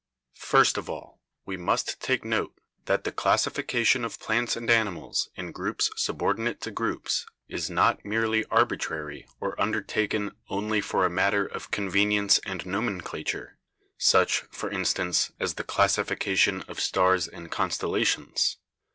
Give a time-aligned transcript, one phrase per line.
[0.39, 5.51] "First of all we must take note that the classification of plants and animals in
[5.51, 11.69] groups subordinate to groups is not merely arbitrary or undertaken only for a matter of
[11.69, 13.59] con venience and nomenclature—
[13.99, 18.57] such, for instance, as the classification of stars in constellations.